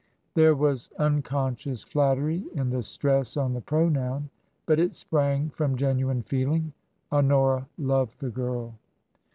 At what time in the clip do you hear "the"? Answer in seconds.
2.71-2.81, 3.53-3.61, 8.19-8.31